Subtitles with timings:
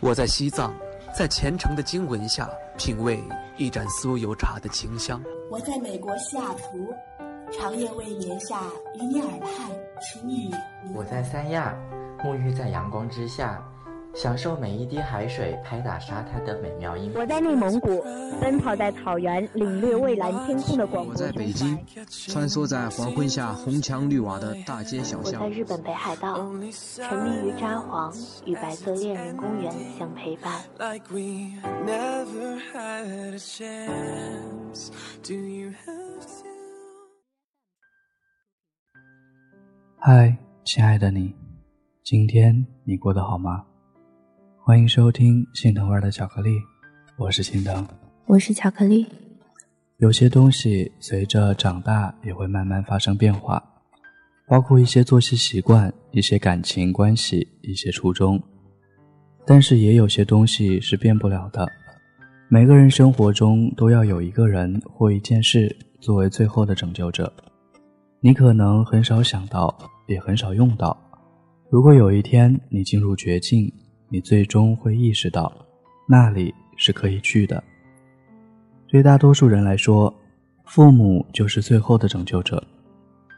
[0.00, 0.74] 我在西藏，
[1.16, 3.18] 在虔诚的经文下品味
[3.56, 5.22] 一盏酥油茶的清香。
[5.50, 6.92] 我在美国西雅图，
[7.50, 8.60] 长夜未眠下
[8.94, 9.50] 与你耳畔
[10.02, 10.50] 轻语。
[10.94, 11.74] 我在三亚，
[12.18, 13.66] 沐浴在阳光之下。
[14.16, 17.12] 享受每一滴海水拍打沙滩的美妙音。
[17.14, 18.02] 我在内蒙古，
[18.40, 21.12] 奔跑在草原，领略蔚蓝天空的广阔。
[21.12, 21.78] 我在北京，
[22.08, 25.42] 穿梭在黄昏下红墙绿瓦的大街小巷。
[25.42, 28.10] 我在日本北海道，沉迷于札幌，
[28.46, 30.62] 与白色恋人公园相陪伴。
[39.98, 41.34] 嗨，亲爱的你，
[42.02, 43.66] 今天你过得好吗？
[44.66, 46.60] 欢迎收听心疼味的巧克力，
[47.16, 47.86] 我是心疼，
[48.26, 49.06] 我是巧克力。
[49.98, 53.62] 有些东西随着长大也会慢慢发生变化，
[54.48, 58.42] 包括一些作息习惯、一些感情关系、一些初衷。
[59.46, 61.64] 但是也有些东西是变不了的。
[62.48, 67.32] 每个人生活中都要有一个人或一件事作为最后的拯救者。
[68.18, 70.98] 你可能很少想到，也很少用到。
[71.70, 73.72] 如果有一天你进入绝境，
[74.08, 75.52] 你最终会意识到，
[76.08, 77.62] 那里是可以去的。
[78.88, 80.14] 对大多数人来说，
[80.64, 82.62] 父母就是最后的拯救者。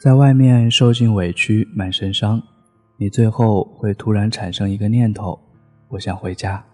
[0.00, 2.42] 在外面受尽委屈，满身伤，
[2.96, 5.38] 你最后会突然产生一个念头：
[5.88, 6.64] 我想回家。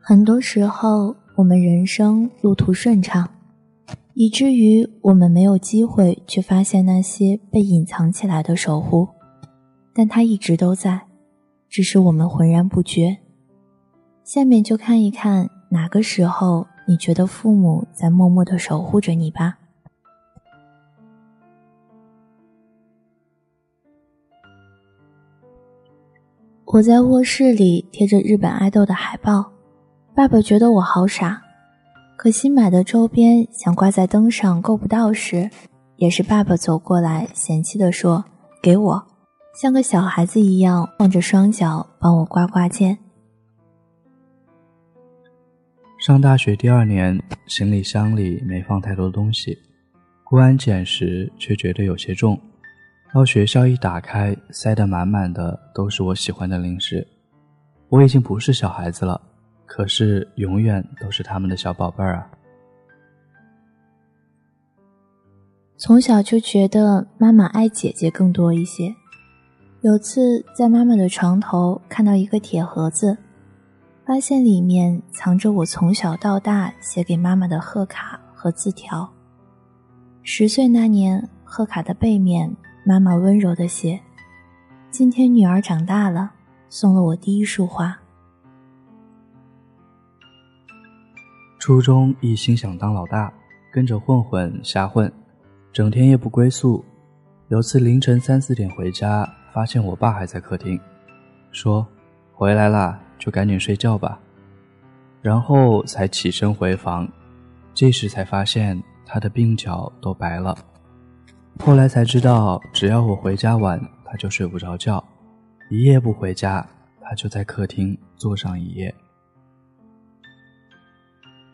[0.00, 3.28] 很多时候，我们人生路途顺畅，
[4.14, 9.08] 以至于我们没有机会去发现那些被隐藏起来的守护，
[9.94, 11.07] 但它一直都在。
[11.68, 13.18] 只是我们浑然不觉。
[14.24, 19.58] 下面就看一看哪个时候你觉得父母在默默的守护着你吧。
[26.66, 29.52] 我在卧室里贴着日本爱豆的海报，
[30.14, 31.42] 爸爸觉得我好傻。
[32.16, 35.48] 可新买的周边想挂在灯上够不到时，
[35.96, 38.22] 也是爸爸走过来嫌弃的说
[38.60, 39.06] ：“给我。”
[39.54, 42.96] 像个小孩子一样晃着双脚帮我挂挂件。
[45.98, 49.58] 上大学第二年，行李箱里没放太多东西，
[50.24, 52.40] 过安检时却觉得有些重。
[53.12, 57.06] 到学校一打开，塞得满满的都是我喜欢的零食。
[57.88, 59.20] 我已经不是小孩子了，
[59.66, 62.30] 可是永远都是他们的小宝贝儿啊。
[65.78, 68.94] 从小就觉得妈妈爱姐姐更多一些。
[69.80, 73.16] 有次在妈妈的床头看到一个铁盒子，
[74.04, 79.08] 发现里面藏着我从小到大写给妈妈的贺卡和字条。
[80.24, 84.00] 十岁那年，贺卡的背面，妈妈温柔的写
[84.90, 86.32] ：“今天女儿长大了，
[86.68, 87.96] 送了我第一束花。”
[91.60, 93.32] 初中一心想当老大，
[93.72, 95.12] 跟着混混瞎混，
[95.72, 96.84] 整天夜不归宿。
[97.48, 99.28] 有次凌晨三四点回家。
[99.50, 100.78] 发现我爸还在客厅，
[101.50, 101.84] 说
[102.32, 104.20] ：“回来啦，就赶紧睡觉吧。”
[105.20, 107.10] 然后才起身回房，
[107.74, 110.56] 这时才发现他的鬓角都白了。
[111.58, 115.02] 后来才知道，只要我回家晚，他就睡不着觉；
[115.70, 116.64] 一夜不回家，
[117.00, 118.94] 他就在客厅坐上一夜。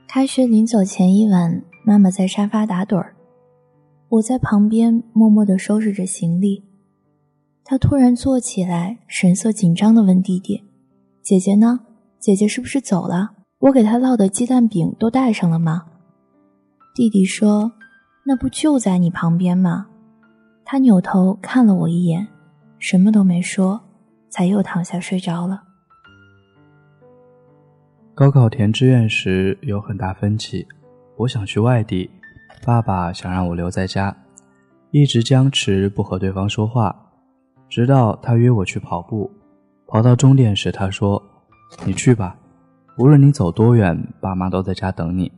[0.06, 3.14] 开学临走前一晚，妈妈在沙发打盹儿，
[4.14, 6.62] 我在旁边默默地收拾着行李。
[7.64, 10.62] 他突然坐起来，神色紧张地问弟弟
[11.20, 11.80] ：“姐姐呢？
[12.20, 13.32] 姐姐是不是走了？
[13.58, 15.86] 我给她烙的鸡蛋饼都带上了吗？”
[16.94, 17.72] 弟弟说
[18.24, 19.88] ：“那不就在你旁边吗？”
[20.64, 22.28] 他扭头看了我一眼，
[22.78, 23.80] 什么都没说，
[24.28, 25.62] 才又躺下睡着了。
[28.14, 30.64] 高考填志愿时有很大分歧，
[31.16, 32.08] 我想去外地，
[32.64, 34.16] 爸爸想让我留在家，
[34.90, 36.96] 一直僵持不和对方说话。
[37.68, 39.30] 直到他约我去跑步，
[39.86, 41.22] 跑到终点时，他说
[41.84, 42.38] ：“你去吧，
[42.96, 45.30] 无论你走多远，爸妈都在家等你。”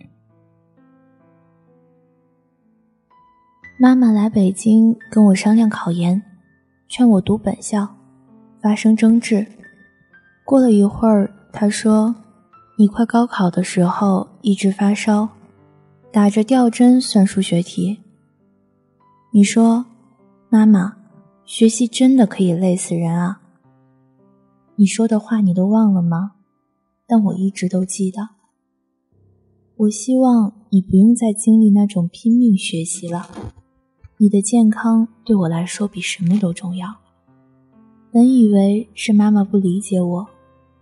[3.76, 6.22] 妈妈来北京跟我商量考研，
[6.88, 7.88] 劝我读本校，
[8.62, 9.44] 发生争执。
[10.44, 12.14] 过了一会儿，她说
[12.78, 15.28] ：“你快高考的时候一直发烧，
[16.16, 17.98] 打着吊针算数学题。”
[19.34, 19.84] 你说
[20.48, 20.96] ：“妈妈。”
[21.44, 23.42] 学习真的可以累死人啊！
[24.76, 26.32] 你说的话你都忘了吗？
[27.06, 28.30] 但我一直都记得。
[29.76, 33.28] 我希望你不用再经历那种拼命学习了。
[34.16, 36.96] 你的健康对我来说比什么都重要。
[38.10, 40.26] 本以为是妈妈不理解我，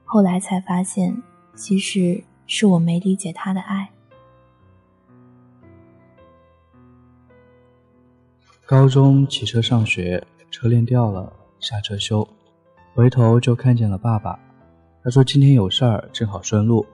[0.04, 1.20] 后来才发现，
[1.56, 3.90] 其实是我没理解她的爱。
[8.66, 11.30] 高中骑车上学，车链掉了，
[11.60, 12.26] 下车修，
[12.94, 14.40] 回头就看见了爸爸。
[15.02, 16.86] 他说今天有事儿，正好顺路。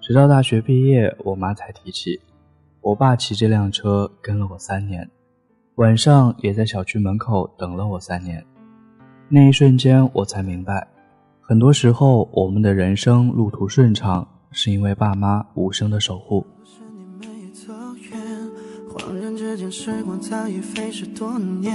[0.00, 2.20] 直到大学毕业，我妈才提起，
[2.80, 5.08] 我爸骑这辆车跟了我三年，
[5.76, 8.44] 晚上也在小区门口等了我三年。
[9.28, 10.84] 那一瞬间，我才明白，
[11.40, 16.44] 很多时候我们的人生路途顺畅，是因为爸妈无声的守护。
[19.76, 21.74] 时光早已飞逝多年，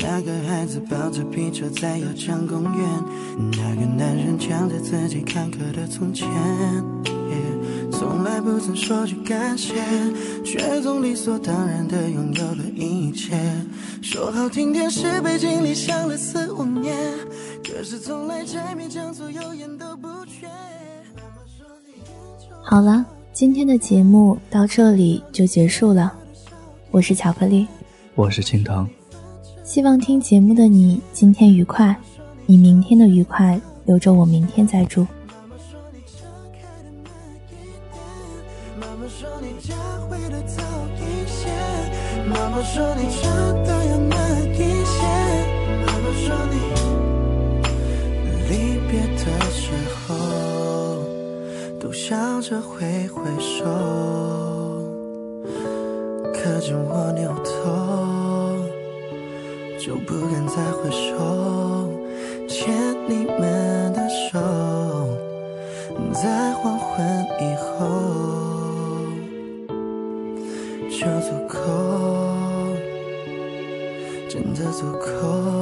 [0.00, 3.04] 那个孩子抱着皮车在油江公园，
[3.52, 6.28] 那个男人讲着自己坎坷的从前，
[7.92, 9.72] 从来不曾说句感谢，
[10.44, 13.38] 却总理所当然的拥有了一切。
[14.02, 16.92] 说好听点是被经历想了四五年，
[17.64, 20.48] 可是从来柴米酱醋油盐都不缺。
[22.64, 26.18] 好了，今天的节目到这里就结束了。
[26.92, 27.66] 我是巧克力，
[28.14, 28.86] 我是青藤。
[29.64, 31.96] 希望听节目的你今天愉快，
[32.44, 35.00] 你明天的愉快留着我明天再祝。
[38.78, 39.74] 妈妈说你嫁
[40.06, 40.62] 回的早
[40.98, 41.48] 一些，
[42.28, 45.02] 妈妈说你真的要慢一些，
[45.86, 46.56] 妈妈说你
[48.50, 48.52] 离
[48.90, 49.72] 别的时
[50.06, 50.14] 候
[51.80, 54.51] 都笑着挥挥手。
[56.62, 57.50] 见我扭头，
[59.80, 61.90] 就不敢再回首，
[62.46, 62.72] 牵
[63.08, 64.38] 你们的手，
[66.14, 67.04] 在黄昏
[67.40, 67.68] 以后
[70.88, 71.58] 就足够，
[74.28, 75.61] 真的足够。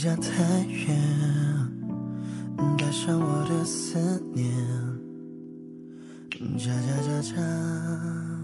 [0.00, 0.96] 家太远，
[2.78, 3.98] 带上我的思
[4.32, 4.50] 念，
[6.56, 8.39] 加加加加。